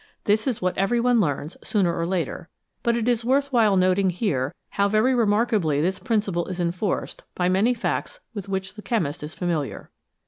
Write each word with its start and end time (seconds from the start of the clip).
This 0.23 0.47
is 0.47 0.63
what 0.63 0.75
every 0.79 0.99
one 0.99 1.21
learns 1.21 1.57
sooner 1.61 1.95
or 1.95 2.07
later, 2.07 2.49
but 2.81 2.95
it 2.97 3.07
is 3.07 3.23
worth 3.23 3.53
while 3.53 3.77
noting 3.77 4.09
here 4.09 4.55
how 4.69 4.87
very 4.89 5.13
remarkably 5.13 5.79
this 5.79 5.99
principle 5.99 6.47
is 6.47 6.59
enforced 6.59 7.21
by 7.35 7.49
many 7.49 7.75
facts 7.75 8.19
with 8.33 8.49
which 8.49 8.73
the 8.73 8.81
chemist 8.81 9.21
is 9.21 9.35
familiar. 9.35 9.91